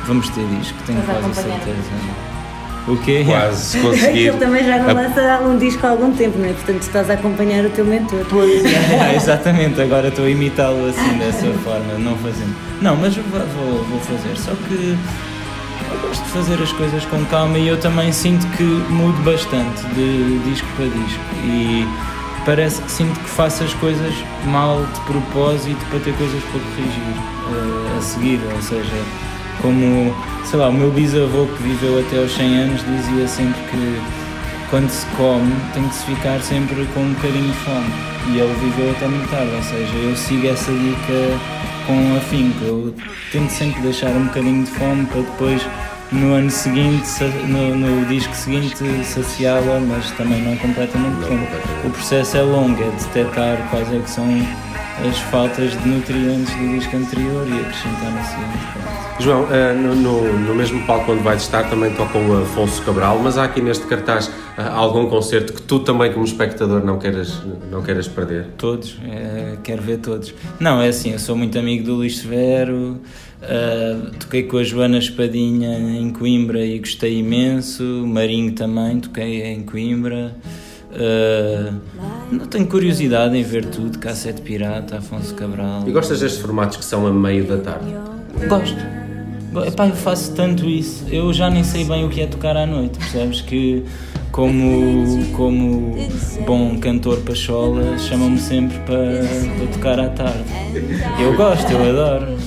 vamos 0.08 0.30
ter 0.30 0.46
disco, 0.58 0.78
tenho 0.88 1.04
quase 1.04 1.36
certeza. 1.36 2.35
O 2.88 2.96
quê? 2.98 3.24
Quase 3.26 3.80
conseguir. 3.82 4.28
Ele 4.28 4.38
também 4.38 4.64
já 4.64 4.78
não 4.78 4.94
lança 4.94 5.40
um 5.40 5.58
disco 5.58 5.86
há 5.86 5.90
algum 5.90 6.12
tempo, 6.12 6.38
não 6.38 6.46
é? 6.46 6.54
Portanto, 6.54 6.82
estás 6.82 7.10
a 7.10 7.14
acompanhar 7.14 7.66
o 7.66 7.70
teu 7.70 7.86
mentor. 7.86 8.26
Pois 8.30 8.64
é, 8.66 9.16
exatamente. 9.16 9.82
Agora 9.82 10.10
estou 10.10 10.26
a 10.26 10.30
imitá-lo 10.30 10.88
assim, 10.88 11.18
dessa 11.18 11.48
forma, 11.64 11.98
não 11.98 12.16
fazendo. 12.18 12.56
Não, 12.82 12.96
mas 12.96 13.16
vou, 13.16 13.84
vou 13.84 14.00
fazer. 14.02 14.38
Só 14.38 14.52
que 14.68 14.98
eu 15.92 16.08
gosto 16.08 16.24
de 16.24 16.30
fazer 16.30 16.62
as 16.62 16.72
coisas 16.74 17.06
com 17.06 17.24
calma 17.26 17.58
e 17.58 17.68
eu 17.68 17.80
também 17.80 18.12
sinto 18.12 18.46
que 18.58 18.64
mudo 18.64 19.22
bastante 19.24 19.84
de 19.96 20.40
disco 20.50 20.68
para 20.76 20.86
disco. 20.86 21.24
E 21.44 21.88
parece 22.46 22.82
que 22.82 22.92
sinto 22.92 23.20
que 23.20 23.30
faço 23.30 23.64
as 23.64 23.74
coisas 23.76 24.14
mal 24.46 24.86
de 24.94 25.00
propósito 25.02 25.84
para 25.90 26.00
ter 26.00 26.14
coisas 26.14 26.42
para 26.44 26.60
corrigir 26.60 27.02
uh, 27.50 27.98
a 27.98 28.02
seguir. 28.02 28.40
Ou 28.54 28.62
seja, 28.62 29.04
como, 29.62 30.16
sei 30.46 30.60
lá, 30.60 30.70
o 30.70 30.74
meu 30.74 30.92
bisavô 30.92 31.46
que 31.48 31.64
viveu 31.64 32.00
até 32.00 32.20
aos 32.20 32.32
100 32.34 32.58
anos 32.58 32.82
dizia 32.86 33.28
sempre 33.28 33.62
que 33.72 34.02
quando 34.70 34.90
se 34.90 35.06
come 35.18 35.54
tem 35.74 35.88
que 35.88 35.96
se 35.96 36.06
ficar 36.06 36.40
sempre 36.42 36.86
com 36.94 37.00
um 37.02 37.14
bocadinho 37.14 37.48
de 37.48 37.58
fome. 37.60 37.94
E 38.28 38.40
ele 38.40 38.54
viveu 38.60 38.92
até 38.92 39.08
muito 39.08 39.30
tarde, 39.30 39.52
ou 39.56 39.64
seja, 39.64 39.94
eu 39.96 40.16
sigo 40.16 40.48
essa 40.48 40.72
dica 40.72 41.40
com 41.86 42.18
afinco. 42.18 42.64
Eu 42.64 42.96
tento 43.32 43.50
sempre 43.50 43.82
deixar 43.82 44.10
um 44.10 44.26
bocadinho 44.26 44.64
de 44.64 44.72
fome 44.72 45.06
para 45.06 45.22
depois 45.22 45.62
no 46.12 46.34
ano 46.34 46.50
seguinte, 46.50 47.08
no, 47.48 47.76
no 47.76 48.06
disco 48.06 48.34
seguinte, 48.34 48.84
saciá-la, 49.04 49.80
mas 49.80 50.12
também 50.12 50.42
não 50.42 50.56
completamente. 50.58 51.20
Não, 51.20 51.88
o 51.88 51.92
processo 51.92 52.38
é 52.38 52.42
longo, 52.42 52.82
é 52.82 52.90
detectar 52.92 53.58
quais 53.70 53.92
é 53.94 54.00
que 54.00 54.10
são 54.10 54.26
as 55.04 55.18
faltas 55.20 55.72
de 55.72 55.88
nutrientes 55.88 56.54
do 56.56 56.78
disco 56.78 56.96
anterior 56.96 57.48
e 57.48 57.60
acrescentar 57.60 58.12
no 58.12 58.24
seguinte. 58.24 58.96
João, 59.20 59.44
uh, 59.44 59.82
no, 59.82 59.96
no, 59.96 60.40
no, 60.40 60.56
mesmo 60.56 60.86
palco 60.86 61.14
onde 61.14 61.24
vais 61.24 61.42
estar 61.42 61.70
também 61.70 61.94
toca 61.94 62.18
o 62.18 62.42
Afonso 62.42 62.82
Cabral, 62.84 63.18
mas 63.20 63.38
há 63.38 63.46
aqui 63.46 63.62
neste 63.62 63.86
cartaz 63.88 64.28
uh, 64.28 64.62
algum 64.74 65.08
concerto 65.08 65.54
que 65.54 65.62
tu 65.62 65.80
também 65.80 66.12
como 66.12 66.26
espectador 66.26 66.84
não 66.84 67.00
queiras, 67.00 67.42
não 67.72 67.82
queiras 67.82 68.08
perder? 68.08 68.48
Todos, 68.58 68.98
é, 69.06 69.58
quero 69.64 69.82
ver 69.82 70.00
todos. 70.00 70.34
Não, 70.60 70.82
é 70.82 70.90
assim, 70.90 71.14
eu 71.14 71.20
sou 71.20 71.36
muito 71.36 71.58
amigo 71.58 71.86
do 71.86 71.96
Luís 71.96 72.18
Severo, 72.18 73.00
uh, 73.42 74.12
toquei 74.20 74.44
com 74.44 74.58
a 74.58 74.64
Joana 74.64 74.98
Espadinha 74.98 75.78
em 75.80 76.10
Coimbra 76.10 76.66
e 76.66 76.80
gostei 76.80 77.20
imenso, 77.20 77.84
Marinho 78.06 78.52
também, 78.52 79.00
toquei 79.00 79.44
em 79.44 79.64
Coimbra. 79.64 80.36
Uh, 80.96 81.74
não 82.32 82.48
tenho 82.48 82.66
curiosidade 82.68 83.38
em 83.38 83.44
ver 83.44 83.66
tudo, 83.66 84.00
Cassete 84.00 84.42
Pirata, 84.42 84.98
Afonso 84.98 85.36
Cabral. 85.36 85.84
E 85.88 85.92
gostas 85.92 86.22
destes 86.22 86.42
formatos 86.42 86.78
que 86.78 86.86
são 86.86 87.06
a 87.06 87.12
meio 87.12 87.46
da 87.46 87.58
tarde? 87.58 87.94
Gosto. 88.48 88.78
Epá, 89.68 89.88
eu 89.88 89.96
faço 89.96 90.34
tanto 90.34 90.66
isso, 90.66 91.06
eu 91.10 91.32
já 91.32 91.50
nem 91.50 91.64
sei 91.64 91.86
bem 91.86 92.04
o 92.04 92.10
que 92.10 92.20
é 92.22 92.28
tocar 92.28 92.58
à 92.58 92.66
noite, 92.66 92.98
percebes? 92.98 93.40
Que 93.40 93.86
como, 94.32 95.26
como 95.32 95.96
bom 96.46 96.78
cantor 96.78 97.22
pachola, 97.22 97.98
chamam-me 97.98 98.38
sempre 98.38 98.78
para, 98.80 99.22
para 99.58 99.68
tocar 99.72 100.00
à 100.00 100.10
tarde. 100.10 100.44
Eu 101.22 101.38
gosto, 101.38 101.72
eu 101.72 101.90
adoro. 101.90 102.38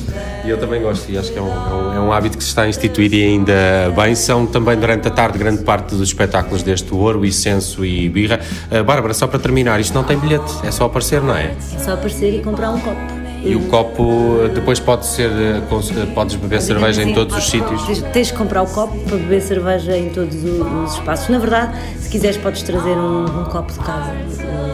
E 0.49 0.51
eu 0.51 0.57
também 0.57 0.81
gosto, 0.81 1.13
e 1.13 1.19
acho 1.19 1.31
que 1.31 1.39
é 1.39 1.43
um, 1.43 1.47
é 1.47 1.75
um, 1.75 1.93
é 1.93 2.01
um, 2.01 2.11
hábito 2.11 2.39
que 2.39 2.43
se 2.43 2.49
está 2.49 2.63
a 2.63 2.69
instituir 2.71 3.13
e 3.13 3.23
ainda 3.23 3.93
bem. 3.95 4.15
São 4.15 4.47
também 4.47 4.79
durante 4.79 5.07
a 5.07 5.11
tarde 5.11 5.37
grande 5.37 5.63
parte 5.63 5.95
dos 5.95 6.09
espetáculos 6.09 6.63
deste 6.63 6.95
Ouro, 6.95 7.23
Icenso 7.23 7.85
e 7.85 8.09
Birra. 8.09 8.41
Uh, 8.73 8.83
Bárbara, 8.83 9.13
só 9.13 9.27
para 9.27 9.39
terminar, 9.39 9.79
isto 9.79 9.93
não 9.93 10.05
tem 10.05 10.17
bilhete, 10.17 10.51
é 10.65 10.71
só 10.71 10.87
aparecer, 10.87 11.21
não 11.21 11.37
é? 11.37 11.55
É 11.75 11.79
só 11.79 11.93
aparecer 11.93 12.35
e 12.35 12.43
comprar 12.43 12.71
um 12.71 12.81
copo. 12.81 13.18
E 13.49 13.57
o 13.57 13.61
copo 13.69 14.47
depois 14.55 14.79
pode 14.79 15.07
ser, 15.07 15.31
eh, 15.31 15.63
eh, 15.63 16.07
podes 16.15 16.37
beber 16.37 16.61
cerveja 16.61 17.03
em 17.03 17.15
todos 17.15 17.35
os 17.35 17.49
sítios? 17.49 18.03
Tens, 18.13 18.31
que 18.31 18.37
comprar 18.37 18.63
o 18.63 18.67
copo 18.67 18.95
para 19.05 19.17
beber 19.17 19.41
cerveja 19.41 19.97
em 19.97 20.11
todos 20.11 20.37
os 20.45 20.93
espaços. 20.93 21.31
Na 21.31 21.39
verdade, 21.39 21.75
se 21.99 22.11
quiseres 22.11 22.37
podes 22.37 22.63
trazer 22.63 22.95
um, 22.95 23.25
um 23.25 23.45
copo 23.47 23.73
de 23.73 23.79
casa. 23.79 24.13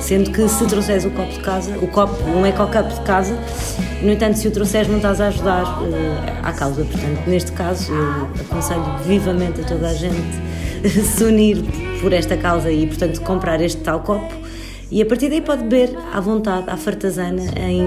Sendo 0.01 0.33
que 0.33 0.49
se 0.49 0.67
trouxeres 0.67 1.05
o 1.05 1.11
copo 1.11 1.33
de 1.33 1.39
casa, 1.39 1.79
o 1.81 1.87
copo, 1.87 2.21
um 2.25 2.45
eco-cup 2.45 2.89
de 2.89 3.01
casa, 3.03 3.39
no 4.03 4.11
entanto, 4.11 4.39
se 4.39 4.49
o 4.49 4.51
trouxeres 4.51 4.89
não 4.89 4.97
estás 4.97 5.21
a 5.21 5.29
ajudar 5.29 5.63
uh, 5.63 5.87
à 6.43 6.53
causa. 6.53 6.85
Portanto, 6.85 7.23
neste 7.29 7.53
caso, 7.53 7.93
eu 7.93 8.29
aconselho 8.41 8.85
vivamente 9.07 9.61
a 9.61 9.65
toda 9.65 9.89
a 9.89 9.95
gente 9.95 10.43
se 10.83 11.23
unir 11.23 11.65
por 12.01 12.13
esta 12.13 12.37
causa 12.37 12.73
e, 12.73 12.89
portanto, 12.89 13.21
comprar 13.21 13.61
este 13.61 13.83
tal 13.83 14.01
copo 14.01 14.45
e 14.91 15.03
a 15.03 15.07
partir 15.07 15.29
daí 15.29 15.41
pode 15.41 15.63
beber 15.63 15.97
à 16.13 16.21
vontade, 16.21 16.69
à 16.69 16.77
fartazana, 16.77 17.43
em 17.57 17.83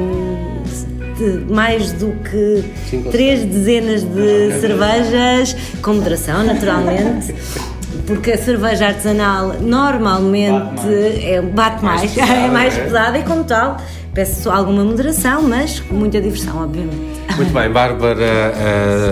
mais 1.49 1.91
do 1.93 2.11
que 2.23 2.63
três 3.11 3.43
dezenas 3.45 4.03
de 4.03 4.59
cervejas, 4.59 5.55
com 5.81 5.93
moderação, 5.93 6.43
naturalmente. 6.43 7.33
Porque 8.05 8.31
a 8.31 8.37
cerveja 8.37 8.87
artesanal 8.87 9.55
normalmente 9.59 10.51
bate 10.51 10.85
mais, 10.85 11.23
é, 11.23 11.41
bate 11.41 11.83
mais, 11.83 12.17
é 12.17 12.47
mais 12.47 12.77
pesada 12.77 13.17
e, 13.17 13.23
como 13.23 13.43
tal, 13.43 13.77
peço 14.17 14.49
alguma 14.49 14.83
moderação, 14.83 15.43
mas 15.43 15.79
muita 15.91 16.19
diversão, 16.19 16.63
obviamente. 16.63 17.21
Muito 17.35 17.53
bem, 17.53 17.69
Bárbara 17.69 18.51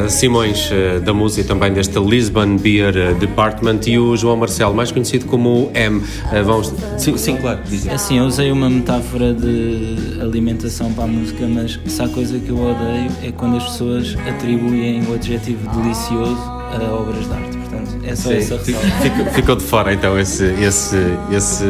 uh, 0.03 0.09
Simões, 0.09 0.71
uh, 0.71 0.99
da 0.99 1.13
música 1.13 1.47
também 1.47 1.71
deste 1.71 1.99
Lisbon 1.99 2.57
Beer 2.57 3.13
Department, 3.19 3.81
e 3.85 3.99
o 3.99 4.17
João 4.17 4.35
Marcelo, 4.35 4.73
mais 4.73 4.91
conhecido 4.91 5.27
como 5.27 5.69
M. 5.75 5.99
Uh, 5.99 6.43
vamos... 6.43 6.73
sim, 6.97 7.15
sim, 7.17 7.37
claro. 7.37 7.59
Dizem. 7.69 7.93
Assim, 7.93 8.17
eu 8.17 8.25
usei 8.25 8.51
uma 8.51 8.67
metáfora 8.67 9.31
de 9.31 10.17
alimentação 10.19 10.91
para 10.91 11.03
a 11.03 11.07
música, 11.07 11.45
mas 11.45 11.79
se 11.85 12.01
há 12.01 12.07
coisa 12.07 12.39
que 12.39 12.49
eu 12.49 12.59
odeio 12.59 13.11
é 13.21 13.31
quando 13.31 13.57
as 13.57 13.63
pessoas 13.65 14.17
atribuem 14.27 15.03
o 15.07 15.13
adjetivo 15.13 15.69
delicioso 15.69 16.41
a 16.41 16.93
obras 16.95 17.27
de 17.27 17.31
arte. 17.31 17.54
Sim, 18.13 18.33
essa 18.35 18.59
ficou, 18.59 19.25
ficou 19.33 19.55
de 19.55 19.63
fora 19.63 19.93
então 19.93 20.19
esse, 20.19 20.45
esse, 20.61 20.97
esse 21.31 21.65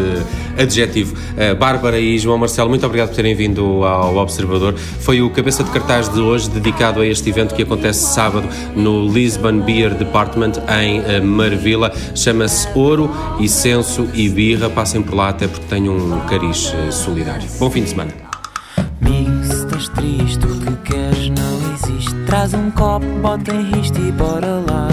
adjetivo. 0.58 1.16
Uh, 1.16 1.56
Bárbara 1.56 2.00
e 2.00 2.18
João 2.18 2.38
Marcelo, 2.38 2.70
muito 2.70 2.86
obrigado 2.86 3.10
por 3.10 3.16
terem 3.16 3.36
vindo 3.36 3.84
ao 3.84 4.16
Observador. 4.18 4.76
Foi 4.76 5.22
o 5.22 5.30
cabeça 5.30 5.64
de 5.64 5.72
cartaz 5.72 6.10
de 6.10 6.20
hoje 6.20 6.50
dedicado 6.50 7.02
a 7.02 7.06
este 7.06 7.30
evento 7.30 7.56
que 7.56 7.64
acontece 7.64 8.14
sábado 8.14 8.48
no 8.76 9.08
Lisbon 9.08 9.62
Beer 9.62 9.94
Department 9.94 10.54
em 10.82 11.00
uh, 11.00 11.24
Marvila. 11.24 11.92
Chama-se 12.16 12.68
Ouro, 12.76 13.10
Icenso 13.40 14.08
e 14.14 14.30
Birra. 14.30 14.70
Passem 14.70 15.02
por 15.02 15.16
lá 15.16 15.30
até 15.30 15.48
porque 15.48 15.66
tem 15.68 15.90
um 15.90 16.20
cariz 16.22 16.74
uh, 16.74 16.92
solidário. 16.92 17.48
Bom 17.60 17.70
fim 17.70 17.84
de 17.84 17.90
semana. 17.90 18.12
Amigo, 19.02 19.44
se 19.44 19.66
estás 19.66 19.90
triste, 19.90 20.46
o 20.46 20.60
que 20.60 20.92
queres 20.92 21.30
não 21.30 21.74
existe. 21.74 22.16
Traz 22.26 22.54
um 22.54 22.72
copo, 22.72 23.06
bota 23.22 23.54
em 23.54 23.64
riste 23.72 24.00
e 24.00 24.12
bora 24.12 24.64
lá 24.68 24.88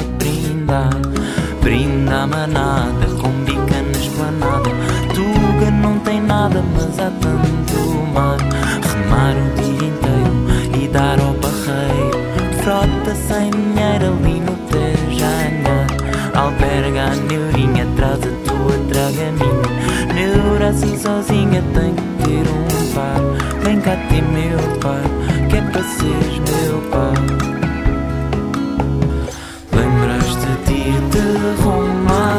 Brinda 1.60 2.22
a 2.22 2.26
manada, 2.26 3.06
com 3.20 3.28
bica 3.44 3.82
na 3.82 3.98
esplanada. 3.98 4.70
Tuga 5.12 5.70
não 5.70 5.98
tem 5.98 6.18
nada, 6.22 6.64
mas 6.74 6.98
há 6.98 7.10
tanto 7.10 7.78
mar. 8.14 8.38
Remar 8.38 9.34
o 9.36 9.54
dia 9.60 9.88
inteiro 9.88 10.82
e 10.82 10.88
dar 10.88 11.20
ao 11.20 11.34
barreiro. 11.34 12.22
Frota 12.62 13.14
sem 13.14 13.50
dinheiro 13.50 14.16
ali 14.16 14.40
no 14.40 14.56
Tejanhar. 14.70 15.86
Alberga 16.34 17.02
a 17.02 17.16
neurinha, 17.16 17.86
traz 17.94 18.20
a 18.20 18.32
tua 18.48 18.78
draganinha. 18.88 20.14
Neura 20.14 20.70
assim 20.70 20.96
sozinha 20.96 21.62
tem 21.74 21.94
que 21.94 22.02
ter 22.24 22.48
um 22.48 22.94
par. 22.94 23.20
Vem 23.62 23.78
cá 23.78 23.94
ter 24.08 24.22
meu 24.22 24.58
pai, 24.80 25.02
que 25.50 25.56
é 25.56 25.82
seres 25.82 26.38
meu 26.38 26.80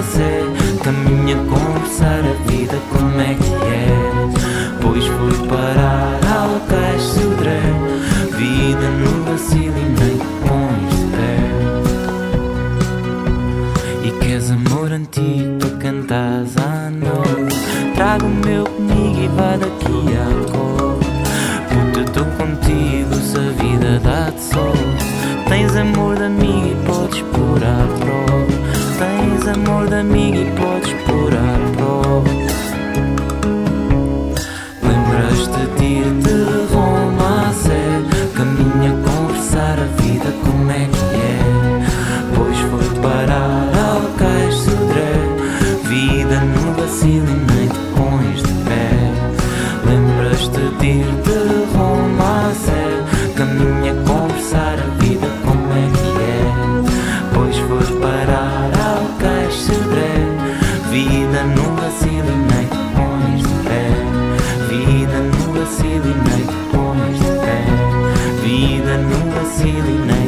você 0.03 0.43
Caminha 0.83 1.35
a 1.35 1.39
conversar 1.45 2.19
a 2.19 2.33
vida 2.49 2.77
como 2.91 3.21
é 3.21 3.33
que 3.35 3.53
é? 3.65 3.87
Pois 4.81 5.05
fui 5.05 5.47
parar 5.47 6.19
ao 6.27 6.59
Cais 6.67 7.13
de 7.13 7.21
Vida 8.35 8.87
no 8.99 9.23
vacilo 9.23 9.77
e 9.77 9.85
nem 9.99 10.17
pões 10.43 10.89
de 10.99 11.05
pé 11.15 11.37
E 14.03 14.09
queres 14.19 14.51
amor 14.51 14.91
antigo 14.91 15.57
para 15.59 15.69
cantar. 15.77 16.43
Ah, 16.57 16.72
amiguito 30.03 30.72
ceiling 66.03 66.23
night, 66.23 66.49
almost 66.75 67.23
pé. 67.43 67.57
Vida 68.41 68.97
numa 68.97 69.45
ceiling 69.55 70.05
nem 70.05 70.22